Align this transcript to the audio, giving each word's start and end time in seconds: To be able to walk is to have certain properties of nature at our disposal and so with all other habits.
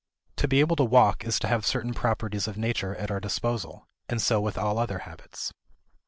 To 0.37 0.47
be 0.47 0.61
able 0.61 0.75
to 0.77 0.83
walk 0.83 1.25
is 1.25 1.37
to 1.37 1.47
have 1.47 1.63
certain 1.63 1.93
properties 1.93 2.47
of 2.47 2.57
nature 2.57 2.95
at 2.95 3.11
our 3.11 3.19
disposal 3.19 3.87
and 4.09 4.19
so 4.19 4.41
with 4.41 4.57
all 4.57 4.79
other 4.79 4.97
habits. 5.05 5.53